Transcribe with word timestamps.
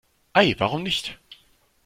Ei, 0.33 0.55
warum 0.59 0.81
nicht? 0.81 1.19